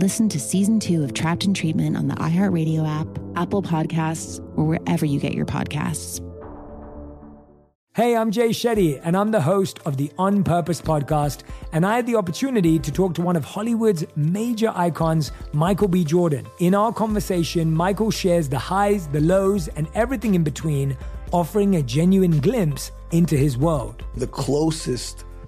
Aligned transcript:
Listen 0.00 0.30
to 0.30 0.40
season 0.40 0.80
two 0.80 1.04
of 1.04 1.12
Trapped 1.12 1.44
in 1.44 1.52
Treatment 1.52 1.94
on 1.94 2.08
the 2.08 2.14
iHeartRadio 2.14 2.88
app, 2.88 3.06
Apple 3.36 3.62
Podcasts, 3.62 4.38
or 4.56 4.64
wherever 4.64 5.04
you 5.04 5.20
get 5.20 5.34
your 5.34 5.44
podcasts. 5.44 6.26
Hey, 7.94 8.16
I'm 8.16 8.30
Jay 8.30 8.48
Shetty, 8.48 8.98
and 9.04 9.14
I'm 9.14 9.30
the 9.30 9.42
host 9.42 9.78
of 9.84 9.98
the 9.98 10.10
On 10.16 10.42
Purpose 10.42 10.80
podcast. 10.80 11.42
And 11.74 11.84
I 11.84 11.96
had 11.96 12.06
the 12.06 12.16
opportunity 12.16 12.78
to 12.78 12.90
talk 12.90 13.12
to 13.16 13.20
one 13.20 13.36
of 13.36 13.44
Hollywood's 13.44 14.06
major 14.16 14.72
icons, 14.74 15.32
Michael 15.52 15.88
B. 15.88 16.02
Jordan. 16.02 16.46
In 16.60 16.74
our 16.74 16.94
conversation, 16.94 17.70
Michael 17.70 18.10
shares 18.10 18.48
the 18.48 18.58
highs, 18.58 19.06
the 19.08 19.20
lows, 19.20 19.68
and 19.68 19.86
everything 19.94 20.34
in 20.34 20.42
between, 20.42 20.96
offering 21.30 21.76
a 21.76 21.82
genuine 21.82 22.40
glimpse 22.40 22.90
into 23.10 23.36
his 23.36 23.58
world. 23.58 24.02
The 24.14 24.28
closest 24.28 25.26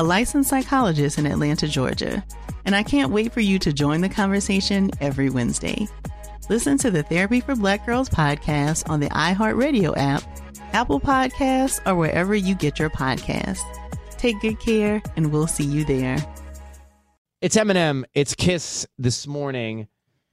a 0.00 0.02
licensed 0.02 0.48
psychologist 0.48 1.18
in 1.18 1.26
Atlanta, 1.26 1.68
Georgia, 1.68 2.24
and 2.64 2.74
I 2.74 2.82
can't 2.82 3.12
wait 3.12 3.34
for 3.34 3.40
you 3.40 3.58
to 3.58 3.70
join 3.70 4.00
the 4.00 4.08
conversation 4.08 4.90
every 4.98 5.28
Wednesday. 5.28 5.86
Listen 6.48 6.78
to 6.78 6.90
the 6.90 7.02
Therapy 7.02 7.42
for 7.42 7.54
Black 7.54 7.84
Girls 7.84 8.08
podcast 8.08 8.88
on 8.88 9.00
the 9.00 9.10
iHeartRadio 9.10 9.92
app, 9.98 10.22
Apple 10.72 11.00
Podcasts, 11.00 11.86
or 11.86 11.96
wherever 11.96 12.34
you 12.34 12.54
get 12.54 12.78
your 12.78 12.88
podcasts. 12.88 13.60
Take 14.16 14.40
good 14.40 14.58
care, 14.58 15.02
and 15.16 15.30
we'll 15.30 15.46
see 15.46 15.64
you 15.64 15.84
there. 15.84 16.16
It's 17.42 17.56
Eminem. 17.56 18.04
It's 18.14 18.34
Kiss 18.34 18.86
this 18.96 19.26
morning. 19.26 19.86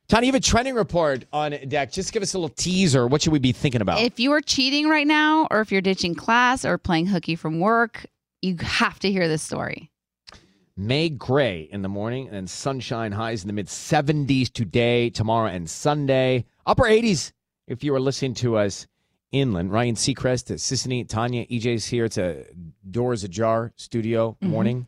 Tony, 0.07 0.27
you 0.27 0.31
have 0.31 0.41
a 0.41 0.43
trending 0.45 0.75
report 0.75 1.25
on 1.33 1.51
deck. 1.67 1.91
Just 1.91 2.13
give 2.13 2.23
us 2.23 2.33
a 2.33 2.39
little 2.39 2.55
teaser. 2.55 3.05
What 3.05 3.21
should 3.21 3.33
we 3.33 3.39
be 3.39 3.51
thinking 3.51 3.81
about? 3.81 3.99
If 3.99 4.17
you 4.17 4.31
are 4.31 4.39
cheating 4.39 4.87
right 4.87 5.05
now, 5.05 5.45
or 5.51 5.59
if 5.59 5.73
you're 5.73 5.81
ditching 5.81 6.15
class 6.15 6.63
or 6.63 6.77
playing 6.77 7.07
hooky 7.07 7.35
from 7.35 7.59
work, 7.59 8.05
you 8.41 8.55
have 8.61 8.99
to 8.99 9.11
hear 9.11 9.27
this 9.27 9.41
story. 9.41 9.91
May 10.75 11.09
gray 11.09 11.61
in 11.71 11.81
the 11.81 11.89
morning 11.89 12.29
and 12.29 12.47
sunshine 12.49 13.11
highs 13.11 13.41
in 13.43 13.47
the 13.47 13.53
mid 13.53 13.67
70s 13.67 14.51
today, 14.51 15.09
tomorrow, 15.09 15.49
and 15.49 15.67
Sunday. 15.69 16.45
Upper 16.65 16.83
80s 16.83 17.31
if 17.67 17.83
you 17.83 17.93
are 17.95 17.99
listening 17.99 18.35
to 18.35 18.57
us 18.57 18.85
inland. 19.31 19.71
Ryan 19.71 19.95
Seacrest 19.95 20.51
at 20.51 20.57
Sisanie, 20.57 21.07
Tanya, 21.07 21.45
EJ's 21.47 21.85
here. 21.87 22.05
It's 22.05 22.17
a 22.17 22.45
doors 22.89 23.23
ajar 23.23 23.73
studio 23.75 24.33
Mm-hmm. 24.33 24.49
morning. 24.49 24.87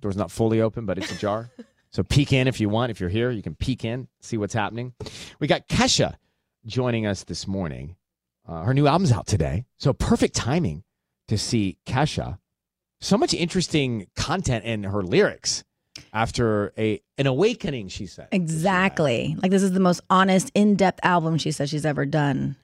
Door's 0.00 0.16
not 0.16 0.30
fully 0.30 0.60
open, 0.60 0.86
but 0.86 0.96
it's 0.98 1.10
ajar. 1.10 1.50
so 1.90 2.04
peek 2.04 2.32
in 2.32 2.46
if 2.46 2.60
you 2.60 2.68
want. 2.68 2.90
If 2.90 3.00
you're 3.00 3.08
here, 3.10 3.30
you 3.30 3.42
can 3.42 3.56
peek 3.56 3.84
in, 3.84 4.06
see 4.20 4.36
what's 4.36 4.54
happening. 4.54 4.94
We 5.40 5.48
got 5.48 5.68
Kesha 5.68 6.14
joining 6.64 7.04
us 7.06 7.24
this 7.24 7.46
morning. 7.48 7.96
Uh, 8.46 8.62
her 8.62 8.72
new 8.74 8.86
album's 8.86 9.10
out 9.10 9.26
today. 9.26 9.64
So 9.76 9.92
perfect 9.92 10.36
timing 10.36 10.84
to 11.26 11.36
see 11.36 11.78
Kesha. 11.84 12.38
So 13.00 13.16
much 13.18 13.34
interesting 13.34 14.06
content 14.16 14.64
in 14.64 14.84
her 14.84 15.02
lyrics 15.02 15.62
after 16.12 16.72
a 16.78 17.00
an 17.18 17.26
awakening, 17.26 17.88
she 17.88 18.06
said. 18.06 18.28
Exactly. 18.32 19.36
Like 19.42 19.50
this 19.50 19.62
is 19.62 19.72
the 19.72 19.80
most 19.80 20.00
honest, 20.10 20.50
in-depth 20.54 21.00
album 21.02 21.38
she 21.38 21.50
says 21.52 21.70
she's 21.70 21.86
ever 21.86 22.04
done. 22.06 22.56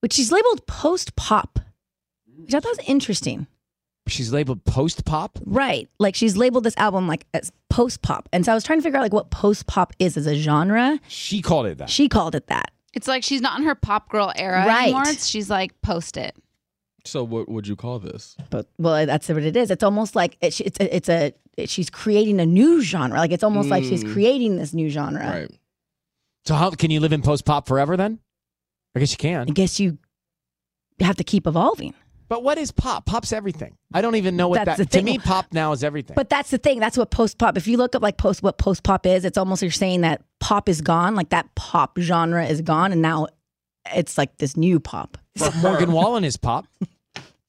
Which 0.00 0.12
she's 0.14 0.32
labeled 0.32 0.66
post-pop. 0.66 1.58
Which 2.36 2.54
I 2.54 2.60
thought 2.60 2.76
was 2.76 2.86
interesting. 2.88 3.46
She's 4.08 4.32
labeled 4.32 4.64
post 4.64 5.04
pop. 5.04 5.38
Right. 5.44 5.88
Like 6.00 6.16
she's 6.16 6.36
labeled 6.36 6.64
this 6.64 6.76
album 6.76 7.06
like 7.06 7.26
as 7.34 7.52
post-pop. 7.70 8.28
And 8.32 8.44
so 8.44 8.50
I 8.50 8.54
was 8.56 8.64
trying 8.64 8.80
to 8.80 8.82
figure 8.82 8.98
out 8.98 9.02
like 9.02 9.12
what 9.12 9.30
post-pop 9.30 9.92
is 10.00 10.16
as 10.16 10.26
a 10.26 10.34
genre. 10.34 10.98
She 11.06 11.40
called 11.40 11.66
it 11.66 11.78
that. 11.78 11.88
She 11.90 12.08
called 12.08 12.34
it 12.34 12.48
that. 12.48 12.72
It's 12.94 13.06
like 13.08 13.22
she's 13.22 13.40
not 13.40 13.58
in 13.58 13.64
her 13.64 13.74
pop 13.76 14.08
girl 14.08 14.32
era 14.34 14.66
Right. 14.66 14.84
anymore. 14.84 15.02
It's, 15.06 15.26
she's 15.26 15.48
like 15.48 15.80
post 15.82 16.16
it. 16.16 16.34
So 17.04 17.24
what 17.24 17.48
would 17.48 17.66
you 17.66 17.74
call 17.76 17.98
this? 17.98 18.36
But 18.50 18.68
well, 18.78 19.04
that's 19.06 19.28
what 19.28 19.42
it 19.42 19.56
is. 19.56 19.70
It's 19.70 19.82
almost 19.82 20.14
like 20.14 20.36
it, 20.40 20.60
it's 20.60 20.78
a, 20.80 20.96
it's 20.96 21.08
a 21.08 21.32
it- 21.56 21.68
she's 21.68 21.90
creating 21.90 22.40
a 22.40 22.46
new 22.46 22.80
genre. 22.82 23.18
Like 23.18 23.32
it's 23.32 23.42
almost 23.44 23.68
like 23.68 23.84
she's 23.84 24.04
Mm. 24.04 24.12
creating 24.12 24.56
this 24.56 24.72
new 24.72 24.88
genre. 24.88 25.20
Right. 25.28 25.50
So 26.44 26.54
how 26.54 26.70
can 26.70 26.90
you 26.90 27.00
live 27.00 27.12
in 27.12 27.22
post 27.22 27.44
pop 27.44 27.66
forever 27.68 27.96
then? 27.96 28.18
I 28.94 29.00
guess 29.00 29.12
you 29.12 29.18
can. 29.18 29.48
I 29.48 29.52
guess 29.52 29.78
you 29.80 29.98
have 31.00 31.16
to 31.16 31.24
keep 31.24 31.46
evolving. 31.46 31.94
But 32.28 32.42
what 32.42 32.56
is 32.56 32.70
pop? 32.72 33.04
Pop's 33.04 33.32
everything. 33.32 33.76
I 33.92 34.00
don't 34.00 34.14
even 34.16 34.36
know 34.36 34.48
what 34.48 34.64
That's 34.64 34.78
that 34.78 34.78
the 34.78 34.84
to 34.86 34.90
thing. 34.90 35.04
me 35.04 35.18
pop 35.18 35.46
now 35.52 35.72
is 35.72 35.84
everything. 35.84 36.14
But 36.14 36.30
that's 36.30 36.50
the 36.50 36.56
thing. 36.58 36.78
That's 36.80 36.96
what 36.96 37.10
post 37.10 37.36
pop. 37.36 37.58
If 37.58 37.66
you 37.68 37.76
look 37.76 37.94
up 37.94 38.02
like 38.02 38.16
post 38.16 38.42
what 38.42 38.56
post 38.58 38.82
pop 38.84 39.04
is, 39.06 39.24
it's 39.26 39.36
almost 39.36 39.60
you're 39.60 39.70
saying 39.70 40.00
that 40.02 40.22
pop 40.40 40.68
is 40.68 40.80
gone. 40.80 41.14
Like 41.14 41.28
that 41.30 41.54
pop 41.56 41.98
genre 41.98 42.46
is 42.46 42.62
gone, 42.62 42.90
and 42.92 43.02
now 43.02 43.26
it's 43.94 44.16
like 44.18 44.36
this 44.38 44.56
new 44.56 44.78
pop. 44.80 45.18
But 45.38 45.54
Morgan 45.56 45.92
Wallen 45.92 46.24
is 46.24 46.36
pop. 46.36 46.66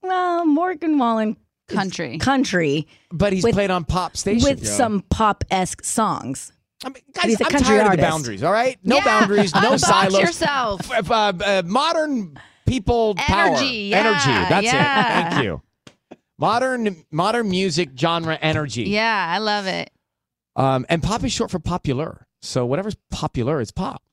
Well, 0.02 0.46
Morgan 0.46 0.98
Wallen 0.98 1.38
is 1.70 1.76
Country. 1.76 2.18
country, 2.18 2.88
But 3.12 3.34
he's 3.34 3.44
With- 3.44 3.54
played 3.56 3.72
on 3.72 3.86
pop 3.86 4.18
stations. 4.18 4.44
with 4.44 4.68
some 4.68 5.02
pop 5.10 5.44
esque 5.50 5.84
songs. 5.84 6.52
I 6.86 6.90
mean, 6.90 7.04
guys, 7.14 7.26
he's 7.26 7.40
a 7.42 7.46
I'm 7.46 7.52
country 7.52 7.68
tired 7.78 7.80
of 7.80 7.84
the 7.86 7.90
artist. 7.92 8.10
boundaries, 8.10 8.44
all 8.44 8.52
right? 8.52 8.78
No 8.84 8.98
Yeah. 8.98 9.06
boundaries, 9.06 9.56
no 9.56 9.78
silos. 9.78 10.20
yourself. 10.20 10.92
Uh, 10.92 11.34
uh, 11.42 11.62
modern 11.66 12.38
people 12.66 13.16
power. 13.16 13.48
Energy, 13.56 13.66
yeah, 13.92 14.00
Energy. 14.00 14.50
That's 14.50 14.66
yeah. 14.66 15.28
it. 15.28 15.32
Thank 15.32 15.44
you. 15.46 15.62
Modern 16.38 17.06
modern 17.12 17.50
music 17.50 17.92
genre 17.98 18.38
energy. 18.42 18.84
Yeah, 18.84 19.26
I 19.30 19.38
love 19.38 19.66
it. 19.68 19.92
Um, 20.58 20.86
and 20.90 21.02
pop 21.02 21.24
is 21.24 21.32
short 21.32 21.50
for 21.52 21.60
popular. 21.60 22.28
So 22.42 22.66
whatever's 22.66 22.98
popular 23.12 23.62
is 23.62 23.72
pop. 23.72 24.04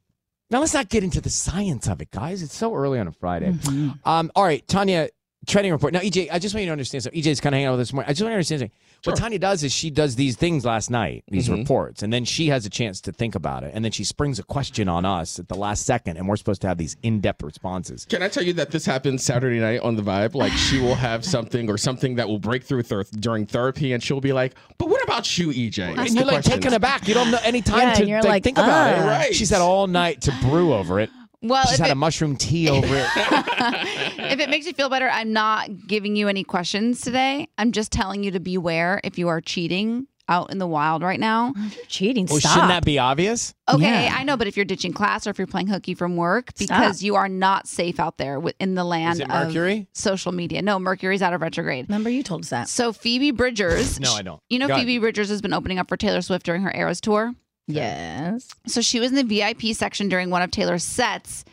Now 0.51 0.61
let's 0.61 0.75
not 0.75 0.89
get 0.89 1.05
into 1.05 1.21
the 1.21 1.31
science 1.31 1.87
of 1.87 2.03
it, 2.03 2.11
guys. 2.11 2.43
It's 2.43 2.57
so 2.57 2.75
early 2.75 2.99
on 2.99 3.07
a 3.07 3.13
Friday. 3.13 3.53
Mm-hmm. 3.53 3.91
Um, 4.09 4.33
all 4.35 4.45
right, 4.45 4.67
Tanya, 4.67 5.09
trending 5.51 5.73
report. 5.73 5.93
Now, 5.93 6.01
EJ, 6.01 6.29
I 6.33 6.39
just 6.39 6.55
want 6.55 6.63
you 6.63 6.69
to 6.69 6.73
understand 6.73 7.03
something. 7.05 7.21
EJ's 7.21 7.41
kind 7.41 7.55
of 7.55 7.57
hanging 7.57 7.67
out 7.69 7.73
with 7.73 7.81
us 7.81 7.89
this 7.89 7.93
morning. 7.95 8.09
I 8.09 8.13
just 8.13 8.23
want 8.23 8.31
you 8.31 8.33
to 8.33 8.37
understand 8.37 8.61
something. 8.61 8.77
What 9.05 9.17
Tanya 9.17 9.39
does 9.39 9.65
is 9.65 9.73
she 9.73 9.89
does 9.91 10.15
these 10.17 10.37
things 10.37 10.65
last 10.67 10.91
night, 10.91 11.25
these 11.29 11.49
Mhm. 11.49 11.59
reports, 11.59 12.03
and 12.03 12.13
then 12.13 12.25
she 12.27 12.49
has 12.49 12.67
a 12.67 12.71
chance 12.71 13.01
to 13.03 13.13
think 13.13 13.35
about 13.35 13.65
it, 13.65 13.73
and 13.75 13.83
then 13.85 13.93
she 13.93 14.05
springs 14.05 14.39
a 14.39 14.43
question 14.43 14.89
on 14.89 15.07
us 15.07 15.39
at 15.39 15.49
the 15.49 15.55
last 15.55 15.87
second, 15.87 16.19
and 16.19 16.29
we're 16.29 16.37
supposed 16.37 16.61
to 16.63 16.69
have 16.69 16.77
these 16.77 16.97
in-depth 17.03 17.43
responses. 17.43 18.05
Can 18.11 18.23
I 18.23 18.29
tell 18.29 18.43
you 18.45 18.53
that 18.55 18.71
this 18.73 18.85
happened 18.85 19.21
Saturday 19.23 19.59
night 19.59 19.81
on 19.81 19.97
the 19.97 20.03
Vibe? 20.03 20.35
Like 20.35 20.53
she 20.53 20.79
will 20.81 20.97
have 20.97 21.25
something 21.25 21.71
or 21.71 21.79
something 21.79 22.17
that 22.17 22.29
will 22.29 22.39
break 22.39 22.63
through 22.65 22.83
ther- 22.83 23.05
during 23.19 23.47
therapy, 23.47 23.93
and 23.95 24.03
she'll 24.03 24.21
be 24.21 24.35
like, 24.35 24.55
"But 24.77 24.91
what 24.91 25.03
about 25.03 25.39
you, 25.39 25.51
EJ?" 25.51 25.95
And 25.97 26.15
you're 26.15 26.25
like 26.27 26.45
taken 26.45 26.75
aback. 26.75 27.09
You 27.09 27.15
don't 27.15 27.31
know 27.31 27.41
any 27.43 27.63
time 27.63 27.81
Yeah, 27.89 27.95
to 27.95 28.01
and 28.01 28.09
you're 28.11 28.21
like, 28.21 28.29
like, 28.29 28.43
think 28.45 28.59
about 28.59 28.69
"Ah." 28.99 29.03
it. 29.03 29.07
Right. 29.09 29.35
She's 29.35 29.49
had 29.51 29.63
all 29.63 29.87
night 29.87 30.21
to 30.23 30.33
brew 30.43 30.75
over 30.75 31.01
it. 31.01 31.09
Well, 31.43 31.65
She's 31.67 31.79
had 31.79 31.89
it, 31.89 31.93
a 31.93 31.97
mushroom 31.97 32.37
tea 32.37 32.69
over 32.69 32.87
it. 32.87 33.07
if 33.17 34.41
it 34.41 34.51
makes 34.51 34.67
you 34.67 34.73
feel 34.73 34.89
better, 34.91 35.09
I'm 35.09 35.33
not 35.33 35.87
giving 35.87 36.15
you 36.17 36.29
any 36.29 36.45
questions 36.45 37.01
today. 37.01 37.49
I'm 37.57 37.73
just 37.73 37.91
telling 37.93 38.23
you 38.25 38.31
to 38.33 38.41
beware 38.41 39.01
if 39.05 39.19
you 39.19 39.29
are 39.29 39.41
cheating 39.41 40.07
out 40.29 40.53
in 40.53 40.59
the 40.59 40.67
wild 40.67 41.03
right 41.03 41.19
now. 41.19 41.53
cheating. 41.89 42.27
Well, 42.27 42.39
Stop. 42.39 42.53
shouldn't 42.53 42.69
that 42.69 42.85
be 42.85 43.01
obvious? 43.01 43.53
Okay, 43.69 44.05
Yeah. 44.05 44.15
I 44.17 44.23
know, 44.23 44.37
but 44.37 44.47
if 44.47 44.57
you're 44.57 44.65
ditching 44.65 44.93
class 44.93 45.27
or 45.27 45.31
if 45.31 45.39
you're 45.39 45.47
playing 45.49 45.67
hooky 45.67 45.95
from 45.95 46.17
work, 46.17 46.53
because 46.57 46.99
Stop. 46.99 47.05
you 47.05 47.17
are 47.17 47.29
not 47.29 47.67
safe 47.67 47.99
out 47.99 48.17
there 48.19 48.35
wi- 48.35 48.55
in 48.61 48.75
the 48.77 48.85
land 48.85 49.15
Is 49.15 49.21
it 49.21 49.31
of 49.31 49.47
Mercury? 49.49 49.89
social 49.93 50.31
media. 50.31 50.63
No, 50.63 50.79
Mercury's 50.79 51.21
out 51.23 51.33
of 51.33 51.41
retrograde. 51.41 51.87
Remember 51.89 52.11
you 52.11 52.23
told 52.23 52.43
us 52.43 52.51
that. 52.51 52.69
So 52.69 52.93
Phoebe 52.93 53.33
Bridgers. 53.33 53.99
No, 53.99 54.13
I 54.15 54.23
don't. 54.23 54.41
You 54.49 54.61
know, 54.61 54.69
Go 54.69 54.75
ahead. 54.75 54.87
Phoebe 54.87 54.99
Bridgers 55.01 55.31
has 55.31 55.43
been 55.43 55.53
opening 55.53 55.81
up 55.81 55.89
for 55.89 55.97
Taylor 55.97 56.23
Swift 56.23 56.47
during 56.47 56.63
her 56.63 56.73
Eras 56.77 57.01
tour. 57.01 57.35
Yes. 57.67 58.49
So 58.67 58.81
she 58.81 59.01
was 59.01 59.13
in 59.13 59.17
the 59.17 59.41
VIP 59.41 59.75
section 59.75 60.09
during 60.09 60.31
one 60.31 60.43
of 60.43 60.51
Taylor's 60.51 60.85
sets. 60.85 61.45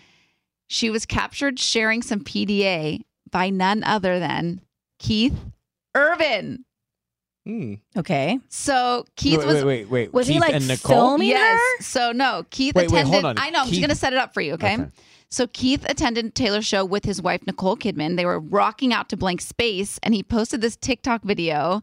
She 0.67 0.89
was 0.89 1.05
captured 1.05 1.59
sharing 1.59 2.01
some 2.01 2.21
PDA 2.21 3.01
by 3.31 3.49
none 3.49 3.83
other 3.83 4.19
than 4.19 4.61
Keith 4.99 5.37
Urban. 5.95 6.65
Hmm. 7.47 7.75
Okay. 7.95 8.39
So 8.49 9.05
Keith 9.15 9.39
wait, 9.39 9.47
was 9.47 9.55
wait, 9.63 9.63
wait, 9.63 9.89
wait. 9.89 10.13
Was 10.13 10.27
he, 10.27 10.37
like, 10.37 10.53
and 10.53 10.67
Nicole? 10.67 10.95
filming 10.95 11.29
yes. 11.29 11.57
her? 11.77 11.83
So 11.83 12.11
no, 12.11 12.45
Keith 12.49 12.75
Wait, 12.75 12.91
wait, 12.91 12.99
attended. 12.99 13.13
hold 13.13 13.25
on. 13.25 13.35
I 13.39 13.51
know. 13.51 13.59
I'm 13.59 13.65
Keith- 13.67 13.75
just 13.75 13.81
gonna 13.81 13.95
set 13.95 14.11
it 14.11 14.19
up 14.19 14.33
for 14.33 14.41
you. 14.41 14.53
Okay? 14.53 14.73
Okay. 14.73 14.91
So 15.29 15.47
Keith 15.47 15.85
attended 15.87 16.35
Taylor's 16.35 16.65
show 16.65 16.83
with 16.83 17.05
his 17.05 17.21
wife 17.21 17.47
Nicole 17.47 17.77
Kidman. 17.77 18.17
They 18.17 18.25
were 18.25 18.39
rocking 18.39 18.93
out 18.93 19.07
to 19.09 19.17
blank 19.17 19.39
space, 19.39 19.97
and 20.03 20.13
he 20.13 20.23
posted 20.23 20.59
this 20.59 20.75
TikTok 20.75 21.23
video 21.23 21.81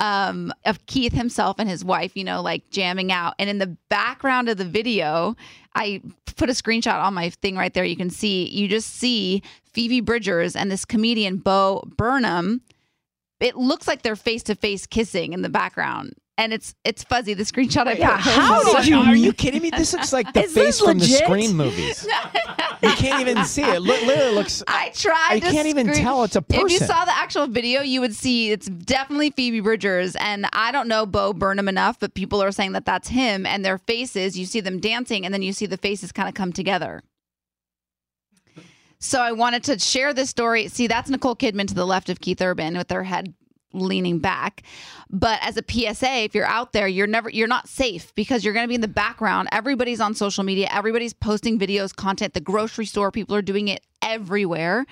um, 0.00 0.52
of 0.66 0.84
Keith 0.84 1.14
himself 1.14 1.58
and 1.58 1.68
his 1.68 1.82
wife, 1.82 2.14
you 2.14 2.24
know, 2.24 2.42
like 2.42 2.68
jamming 2.70 3.10
out. 3.10 3.34
And 3.38 3.48
in 3.48 3.56
the 3.56 3.74
background 3.88 4.50
of 4.50 4.58
the 4.58 4.64
video, 4.66 5.34
I 5.74 6.02
put 6.36 6.50
a 6.50 6.52
screenshot 6.52 7.02
on 7.02 7.14
my 7.14 7.30
thing 7.30 7.56
right 7.56 7.72
there. 7.72 7.84
You 7.84 7.96
can 7.96 8.10
see, 8.10 8.48
you 8.48 8.68
just 8.68 8.94
see 8.96 9.42
Phoebe 9.72 10.00
Bridgers 10.00 10.54
and 10.54 10.70
this 10.70 10.84
comedian 10.84 11.38
Bo 11.38 11.82
Burnham. 11.96 12.60
It 13.40 13.56
looks 13.56 13.86
like 13.86 14.02
they're 14.02 14.16
face 14.16 14.42
to 14.44 14.54
face 14.54 14.86
kissing 14.86 15.32
in 15.32 15.42
the 15.42 15.48
background. 15.50 16.14
And 16.38 16.52
it's 16.52 16.74
it's 16.84 17.02
fuzzy. 17.02 17.32
The 17.32 17.44
screenshot 17.44 17.86
I 17.86 17.92
put. 17.92 17.98
Yeah, 18.00 18.18
how 18.18 18.62
did 18.62 18.86
you- 18.86 18.98
Are 18.98 19.16
you 19.16 19.32
kidding 19.32 19.62
me? 19.62 19.70
This 19.70 19.94
looks 19.94 20.12
like 20.12 20.30
the 20.34 20.42
Is 20.44 20.52
face 20.52 20.78
this 20.78 20.80
from 20.80 20.98
the 20.98 21.04
legit? 21.04 21.24
Scream 21.24 21.56
movies. 21.56 22.06
You 22.82 22.90
can't 22.90 23.22
even 23.26 23.42
see 23.46 23.62
it. 23.62 23.80
Look, 23.80 24.02
literally 24.06 24.34
looks. 24.34 24.62
I 24.68 24.90
tried. 24.90 25.26
I 25.30 25.40
to 25.40 25.50
can't 25.50 25.66
even 25.66 25.86
screen- 25.88 26.02
tell 26.04 26.24
it's 26.24 26.36
a 26.36 26.42
person. 26.42 26.66
If 26.66 26.72
you 26.72 26.78
saw 26.80 27.06
the 27.06 27.16
actual 27.16 27.46
video, 27.46 27.80
you 27.80 28.02
would 28.02 28.14
see 28.14 28.50
it's 28.50 28.66
definitely 28.66 29.30
Phoebe 29.30 29.60
Bridgers, 29.60 30.14
and 30.16 30.46
I 30.52 30.72
don't 30.72 30.88
know 30.88 31.06
Bo 31.06 31.32
Burnham 31.32 31.68
enough, 31.68 31.98
but 31.98 32.12
people 32.12 32.42
are 32.42 32.52
saying 32.52 32.72
that 32.72 32.84
that's 32.84 33.08
him, 33.08 33.46
and 33.46 33.64
their 33.64 33.78
faces. 33.78 34.38
You 34.38 34.44
see 34.44 34.60
them 34.60 34.78
dancing, 34.78 35.24
and 35.24 35.32
then 35.32 35.40
you 35.42 35.54
see 35.54 35.64
the 35.64 35.78
faces 35.78 36.12
kind 36.12 36.28
of 36.28 36.34
come 36.34 36.52
together. 36.52 37.02
So 38.98 39.20
I 39.20 39.32
wanted 39.32 39.64
to 39.64 39.78
share 39.78 40.14
this 40.14 40.30
story. 40.30 40.68
See, 40.68 40.86
that's 40.86 41.10
Nicole 41.10 41.36
Kidman 41.36 41.68
to 41.68 41.74
the 41.74 41.86
left 41.86 42.08
of 42.08 42.20
Keith 42.20 42.40
Urban 42.40 42.76
with 42.76 42.90
her 42.90 43.04
head 43.04 43.34
leaning 43.72 44.18
back. 44.18 44.62
But 45.10 45.38
as 45.42 45.56
a 45.56 45.62
PSA, 45.68 46.24
if 46.24 46.34
you're 46.34 46.46
out 46.46 46.72
there, 46.72 46.88
you're 46.88 47.06
never 47.06 47.30
you're 47.30 47.46
not 47.46 47.68
safe 47.68 48.14
because 48.14 48.44
you're 48.44 48.54
going 48.54 48.64
to 48.64 48.68
be 48.68 48.74
in 48.74 48.80
the 48.80 48.88
background. 48.88 49.48
Everybody's 49.52 50.00
on 50.00 50.14
social 50.14 50.44
media, 50.44 50.68
everybody's 50.72 51.12
posting 51.12 51.58
videos, 51.58 51.94
content. 51.94 52.34
The 52.34 52.40
grocery 52.40 52.86
store, 52.86 53.10
people 53.10 53.36
are 53.36 53.42
doing 53.42 53.68
it 53.68 53.84
everywhere. 54.02 54.86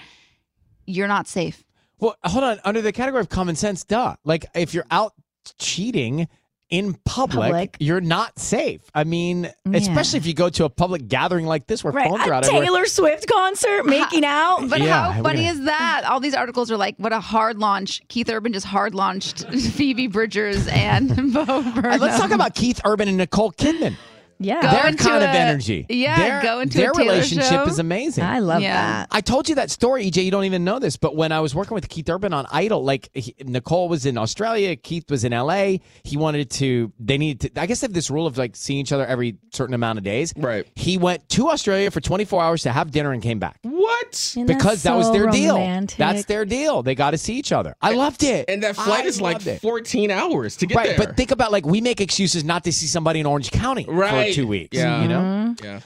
You're 0.87 1.09
not 1.09 1.27
safe. 1.27 1.65
Well, 1.99 2.17
hold 2.25 2.45
on. 2.45 2.61
Under 2.65 2.83
the 2.83 2.93
category 2.93 3.21
of 3.21 3.29
common 3.29 3.56
sense, 3.56 3.85
duh. 3.85 4.17
Like 4.25 4.45
if 4.55 4.75
you're 4.75 4.87
out 4.91 5.15
cheating 5.59 6.29
in 6.75 6.94
public, 7.05 7.41
Public. 7.50 7.76
you're 7.79 8.00
not 8.00 8.37
safe. 8.38 8.81
I 8.94 9.05
mean, 9.05 9.49
especially 9.73 10.17
if 10.19 10.26
you 10.26 10.35
go 10.35 10.49
to 10.50 10.65
a 10.65 10.69
public 10.71 11.06
gathering 11.06 11.47
like 11.47 11.69
this 11.69 11.85
where 11.85 11.93
Right. 11.93 12.09
phones 12.09 12.23
are 12.26 12.32
A 12.32 12.37
out 12.37 12.44
everywhere. 12.44 12.65
Taylor 12.67 12.87
Swift 12.87 13.29
concert, 13.29 13.87
making 13.87 14.25
out. 14.25 14.69
But 14.69 14.81
Yeah, 14.81 15.12
how 15.12 15.23
funny 15.23 15.44
gonna- 15.44 15.53
is 15.53 15.61
that? 15.67 16.03
All 16.09 16.19
these 16.19 16.35
articles 16.35 16.73
are 16.73 16.76
like, 16.76 16.97
what 16.99 17.12
a 17.12 17.21
hard 17.21 17.59
launch. 17.59 18.03
Keith 18.09 18.29
Urban 18.29 18.53
just 18.53 18.67
hard 18.67 18.94
launched 18.94 19.47
Phoebe 19.75 20.09
Bridgers 20.09 20.67
and 20.67 21.09
Bo 21.32 21.44
Burnham. 21.44 22.00
Let's 22.00 22.19
talk 22.19 22.32
about 22.32 22.55
Keith 22.56 22.81
Urban 22.85 23.06
and 23.09 23.19
Nicole 23.19 23.53
Kidman. 23.53 23.97
Yeah. 24.44 24.61
Go 24.62 24.70
their 24.70 24.87
into 24.88 25.02
kind 25.05 25.23
of 25.25 25.31
energy. 25.31 25.87
yeah, 25.88 26.17
their, 26.19 26.43
go 26.43 26.61
into 26.61 26.79
their 26.79 26.91
a 26.93 26.96
relationship 26.96 27.44
show. 27.50 27.64
is 27.64 27.79
amazing. 27.79 28.25
I 28.25 28.38
love 28.41 28.62
Yeah. 28.62 28.75
that. 28.75 29.08
I 29.11 29.20
told 29.20 29.49
you 29.49 29.55
that 29.56 29.70
story, 29.70 30.05
EJ. 30.11 30.25
You 30.25 30.31
don't 30.31 30.44
even 30.44 30.64
know 30.64 30.79
this, 30.79 30.96
but 30.96 31.17
when 31.17 31.32
I 31.32 31.41
was 31.41 31.55
working 31.55 31.75
with 31.75 31.88
Keith 31.88 32.08
Urban 32.08 32.32
on 32.32 32.46
Idol, 32.50 32.85
like 32.85 33.08
he, 33.14 33.35
Nicole 33.44 33.88
was 33.88 34.06
in 34.06 34.17
Australia, 34.19 34.76
Keith 34.76 35.11
was 35.11 35.25
in 35.25 35.32
LA. 35.32 35.79
He 36.05 36.17
wanted 36.17 36.50
to. 36.52 36.93
They 37.00 37.19
needed 37.19 37.55
to. 37.55 37.61
I 37.61 37.67
guess 37.67 37.81
they 37.81 37.87
have 37.87 37.93
this 37.94 38.11
rule 38.11 38.26
of 38.26 38.37
like 38.38 38.56
seeing 38.56 38.81
each 38.81 38.93
other 38.93 39.06
every 39.06 39.37
certain 39.52 39.75
amount 39.75 39.99
of 39.99 40.05
days. 40.05 40.32
Right. 40.37 40.67
He 40.75 40.99
went 40.99 41.29
to 41.31 41.49
Australia 41.50 41.91
for 41.91 42.00
24 42.00 42.43
hours 42.43 42.62
to 42.64 42.73
have 42.73 42.91
dinner 42.91 43.12
and 43.12 43.23
came 43.23 43.38
back 43.38 43.58
What? 43.62 44.35
And 44.37 44.46
because 44.46 44.82
that's 44.82 44.85
that 44.85 44.96
was 44.96 45.06
so 45.06 45.12
their 45.12 45.26
deal. 45.29 45.55
romantic. 45.55 45.99
That's 45.99 46.25
their 46.26 46.44
deal. 46.44 46.82
They 46.82 46.94
got 46.94 47.12
to 47.12 47.19
see 47.19 47.35
each 47.35 47.52
other. 47.52 47.75
I 47.81 47.93
loved 47.93 48.23
it. 48.23 48.49
And 48.49 48.62
that 48.62 48.76
flight 48.76 49.05
I 49.05 49.08
is 49.08 49.20
like 49.20 49.35
loved 49.35 49.46
it. 49.46 49.61
14 49.61 50.11
hours 50.11 50.56
to 50.56 50.67
get 50.67 50.76
right, 50.76 50.88
there. 50.96 50.99
but 50.99 51.17
think 51.17 51.31
about 51.31 51.52
like 51.52 51.64
we 51.67 51.81
make 51.81 52.00
excuses 52.00 52.44
not 52.44 52.64
to 52.64 52.73
see 52.73 52.87
somebody 52.87 53.20
in 53.20 53.26
Orange 53.26 53.50
County 53.50 53.87
right. 53.88 54.34
For 54.35 54.41
two 54.43 54.47
weeks. 54.47 54.77
Yeah. 54.77 55.03
You 55.03 55.09
know. 55.09 55.21
Mm-hmm. 55.21 55.65
Yeah. 55.65 55.81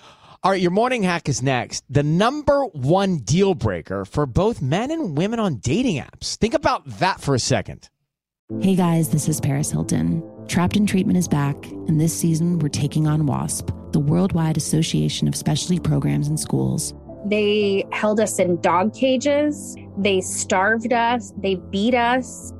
All 0.45 0.53
right, 0.53 0.61
your 0.61 0.71
morning 0.71 1.03
hack 1.03 1.29
is 1.29 1.43
next. 1.43 1.85
The 1.91 2.05
number 2.05 2.65
one 2.67 3.19
deal 3.19 3.55
breaker 3.55 4.05
for 4.05 4.25
both 4.25 4.62
men 4.62 4.91
and 4.93 5.19
women 5.19 5.41
on 5.41 5.56
dating 5.56 5.97
apps. 5.97 6.37
Think 6.37 6.55
about 6.55 6.87
that 7.00 7.21
for 7.21 7.35
a 7.35 7.41
second. 7.41 7.91
Hey 8.61 8.77
guys, 8.77 9.11
this 9.11 9.29
is 9.29 9.41
Paris 9.41 9.71
Hilton. 9.71 10.23
Trapped 10.47 10.77
in 10.77 10.87
Treatment 10.87 11.19
is 11.19 11.29
back, 11.29 11.56
and 11.67 12.00
this 12.00 12.19
season 12.19 12.61
we're 12.61 12.69
taking 12.69 13.06
on 13.06 13.27
WASP, 13.27 13.71
the 13.93 14.00
Worldwide 14.00 14.56
Association 14.56 15.29
of 15.29 15.35
Specialty 15.37 15.79
Programs 15.81 16.29
in 16.29 16.37
Schools. 16.39 16.94
They 17.27 17.85
held 17.93 18.21
us 18.21 18.39
in 18.39 18.61
dog 18.61 18.94
cages. 18.94 19.77
They 19.99 20.21
starved 20.23 20.93
us. 20.93 21.35
They 21.37 21.56
beat 21.56 21.94
us. 21.94 22.53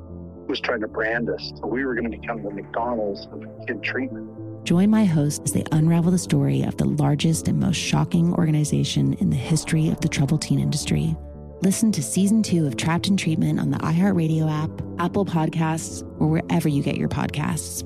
was 0.49 0.61
trying 0.61 0.81
to 0.81 0.89
brand 0.89 1.31
us. 1.31 1.53
So 1.61 1.67
we 1.67 1.87
were 1.87 1.95
going 1.95 2.11
to 2.11 2.19
become 2.19 2.43
the 2.43 2.51
McDonald's 2.51 3.27
of 3.33 3.45
kid 3.67 3.83
treatment. 3.83 4.28
Join 4.69 4.91
my 4.91 5.07
hosts 5.07 5.41
as 5.47 5.53
they 5.53 5.65
unravel 5.73 6.11
the 6.11 6.19
story 6.19 6.61
of 6.61 6.77
the 6.77 6.85
largest 6.85 7.49
and 7.49 7.59
most 7.59 7.79
shocking 7.79 8.35
organization 8.35 9.15
in 9.15 9.31
the 9.31 9.35
history 9.35 9.89
of 9.89 9.99
the 10.03 10.11
troubled 10.11 10.43
teen 10.43 10.61
industry. 10.61 11.17
Listen 11.63 11.91
to 11.91 12.03
season 12.03 12.43
two 12.43 12.67
of 12.67 12.77
Trapped 12.77 13.09
in 13.09 13.17
Treatment 13.17 13.59
on 13.59 13.71
the 13.71 13.79
iHeartRadio 13.79 14.47
app, 14.47 14.71
Apple 14.99 15.25
Podcasts, 15.25 16.03
or 16.21 16.29
wherever 16.29 16.69
you 16.69 16.83
get 16.83 16.99
your 16.99 17.09
podcasts. 17.09 17.83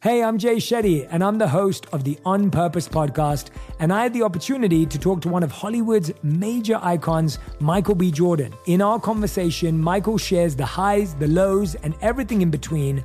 Hey, 0.00 0.24
I'm 0.24 0.38
Jay 0.38 0.56
Shetty, 0.56 1.06
and 1.10 1.22
I'm 1.22 1.36
the 1.36 1.46
host 1.46 1.86
of 1.92 2.04
the 2.04 2.18
On 2.24 2.50
Purpose 2.50 2.88
podcast. 2.88 3.50
And 3.80 3.92
I 3.92 4.04
had 4.04 4.14
the 4.14 4.22
opportunity 4.22 4.86
to 4.86 4.98
talk 4.98 5.20
to 5.20 5.28
one 5.28 5.42
of 5.42 5.52
Hollywood's 5.52 6.10
major 6.22 6.80
icons, 6.82 7.38
Michael 7.60 7.94
B. 7.94 8.10
Jordan. 8.10 8.54
In 8.66 8.80
our 8.80 8.98
conversation, 8.98 9.78
Michael 9.78 10.16
shares 10.16 10.56
the 10.56 10.64
highs, 10.64 11.14
the 11.16 11.28
lows, 11.28 11.74
and 11.76 11.94
everything 12.00 12.40
in 12.40 12.50
between, 12.50 13.04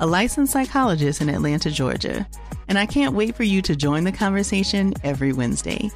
a 0.00 0.06
licensed 0.06 0.52
psychologist 0.52 1.20
in 1.20 1.28
Atlanta, 1.28 1.70
Georgia, 1.70 2.26
and 2.68 2.78
I 2.78 2.86
can't 2.86 3.14
wait 3.14 3.34
for 3.34 3.44
you 3.44 3.62
to 3.62 3.74
join 3.74 4.04
the 4.04 4.12
conversation 4.12 4.94
every 5.02 5.32
Wednesday. 5.32 5.90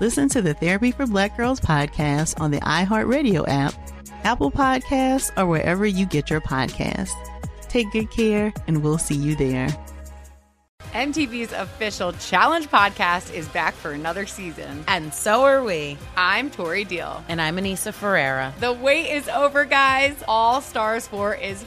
Listen 0.00 0.28
to 0.30 0.42
the 0.42 0.54
Therapy 0.54 0.90
for 0.90 1.06
Black 1.06 1.36
Girls 1.36 1.60
podcast 1.60 2.40
on 2.40 2.50
the 2.50 2.60
iHeartRadio 2.60 3.44
app, 3.48 3.74
Apple 4.24 4.50
Podcasts, 4.50 5.30
or 5.38 5.46
wherever 5.46 5.86
you 5.86 6.06
get 6.06 6.28
your 6.28 6.40
podcasts. 6.40 7.12
Take 7.68 7.90
good 7.92 8.10
care, 8.10 8.52
and 8.66 8.82
we'll 8.82 8.98
see 8.98 9.14
you 9.14 9.36
there. 9.36 9.68
MTV's 10.92 11.52
official 11.52 12.12
Challenge 12.14 12.68
podcast 12.68 13.32
is 13.34 13.46
back 13.48 13.74
for 13.74 13.92
another 13.92 14.24
season. 14.24 14.82
And 14.88 15.12
so 15.12 15.42
are 15.44 15.62
we. 15.62 15.98
I'm 16.16 16.50
Tori 16.50 16.84
Deal. 16.84 17.22
And 17.28 17.40
I'm 17.40 17.56
Aneesa 17.56 17.92
Ferreira. 17.92 18.54
The 18.60 18.72
wait 18.72 19.10
is 19.10 19.28
over, 19.28 19.66
guys. 19.66 20.14
All 20.26 20.62
Stars 20.62 21.06
4 21.08 21.34
is 21.34 21.66